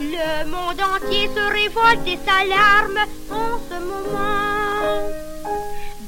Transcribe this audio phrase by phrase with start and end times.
[0.00, 3.00] monde entier se révolte et s'alarme
[3.30, 4.38] en ce moment.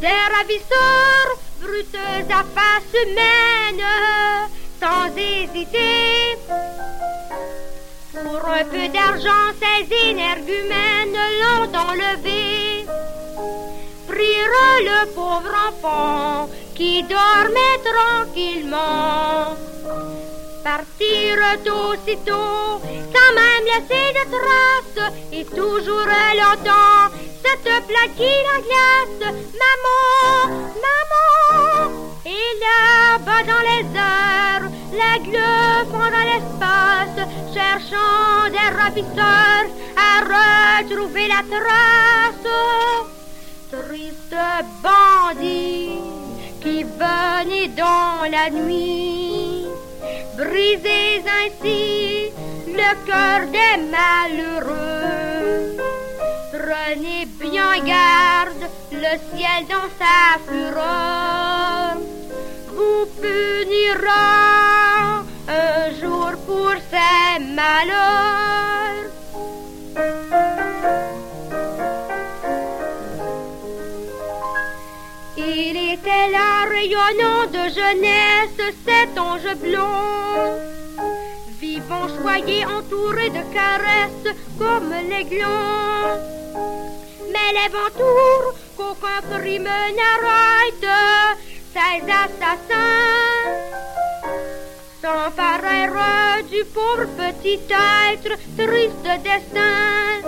[0.00, 3.84] Des ravisseurs, bruteux à face humaine,
[4.80, 6.38] sans hésiter.
[8.12, 12.37] Pour un peu d'argent, ces énergumènes l'ont enlevé.
[14.80, 19.56] Le pauvre enfant qui dormait tranquillement.
[20.62, 22.80] Partirent aussitôt,
[23.12, 27.12] sans même laisser de traces, et toujours longtemps,
[27.42, 29.34] cette plaque qui la glace.
[29.62, 30.48] Maman,
[30.86, 31.90] maman,
[32.24, 35.38] et là-bas dans les heures, l'aigle
[35.90, 37.18] fond dans l'espace,
[37.52, 43.17] cherchant des ravisseurs à retrouver la trace.
[43.70, 44.34] Triste
[44.82, 45.90] bandit
[46.62, 49.66] qui venait dans la nuit,
[50.38, 52.32] brisez ainsi
[52.66, 55.76] le cœur des malheureux.
[56.50, 61.98] Prenez bien garde, le ciel dans sa fureur
[62.68, 64.28] vous punira
[65.46, 68.77] un jour pour ces malheurs.
[76.08, 80.56] Était là rayonnant de jeunesse, cet ange blond,
[81.60, 86.16] vivant, choyé, entouré de caresses comme l'aiglon.
[87.30, 89.64] Mais les ventours qu'aucun crime
[89.98, 90.88] n'arrête,
[91.74, 93.44] ces assassins
[95.02, 97.60] s'emparèrent du pauvre petit
[98.12, 100.22] être, triste destin.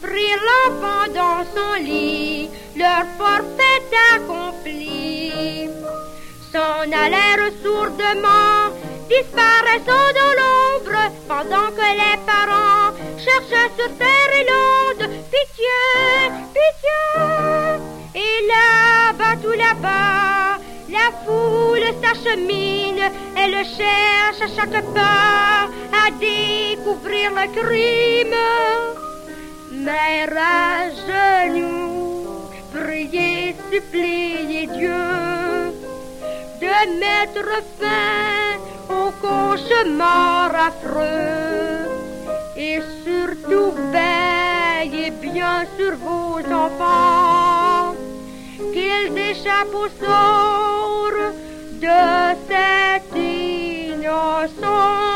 [0.00, 3.69] Prirent l'enfant dans son lit, leur forfait
[4.14, 5.68] accompli.
[6.52, 8.74] S'en allèrent sourdement,
[9.08, 12.92] disparaissant dans l'ombre, pendant que les parents
[13.24, 15.04] cherchaient sur terre et l'onde.
[15.32, 15.80] Pitié,
[16.56, 17.00] pitié,
[18.14, 20.58] et là-bas, tout là-bas,
[20.88, 23.04] la foule s'achemine,
[23.36, 28.40] elle cherche à chaque pas à découvrir le crime.
[29.72, 32.26] Mère à genoux,
[32.74, 33.29] priez,
[33.70, 35.72] suppliez Dieu
[36.60, 41.88] de mettre fin au cauchemar affreux.
[42.56, 47.94] Et surtout veillez bien sur vos enfants,
[48.72, 51.18] qu'ils échappent au sort
[51.80, 52.00] de
[52.48, 55.09] cet innocent.